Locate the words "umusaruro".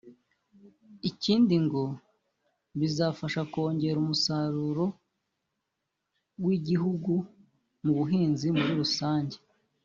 4.03-4.85